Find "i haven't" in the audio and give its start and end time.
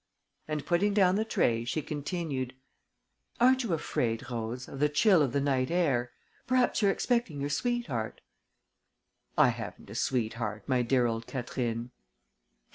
9.37-9.91